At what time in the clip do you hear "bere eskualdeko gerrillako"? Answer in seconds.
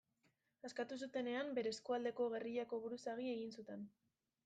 1.59-2.83